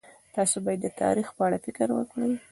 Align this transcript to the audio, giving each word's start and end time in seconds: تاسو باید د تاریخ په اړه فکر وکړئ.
تاسو 0.35 0.55
باید 0.65 0.79
د 0.83 0.87
تاریخ 1.01 1.27
په 1.35 1.41
اړه 1.47 1.57
فکر 1.65 1.87
وکړئ. 1.97 2.33